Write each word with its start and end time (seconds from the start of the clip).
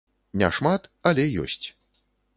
Не 0.41 0.49
шмат, 0.59 0.89
але 1.11 1.27
ёсць. 1.45 1.67